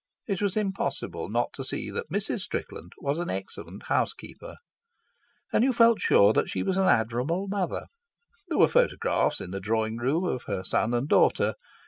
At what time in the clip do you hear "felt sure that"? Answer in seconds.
5.73-6.49